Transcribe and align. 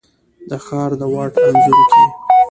د 0.49 0.51
ښار 0.65 0.91
د 0.99 1.01
واټ 1.13 1.33
انځور 1.47 1.81
کي، 1.91 2.03